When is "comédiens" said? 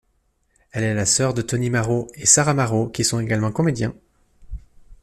3.51-3.93